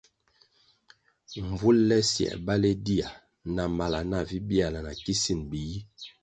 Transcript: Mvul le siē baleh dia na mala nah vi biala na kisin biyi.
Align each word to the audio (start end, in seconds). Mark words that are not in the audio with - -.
Mvul 1.49 1.77
le 1.91 1.97
siē 2.11 2.31
baleh 2.45 2.75
dia 2.85 3.07
na 3.55 3.63
mala 3.77 3.99
nah 4.11 4.25
vi 4.29 4.37
biala 4.49 4.79
na 4.85 4.91
kisin 5.03 5.39
biyi. 5.49 5.79